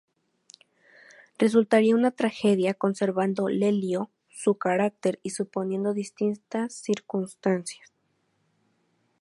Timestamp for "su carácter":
4.29-5.19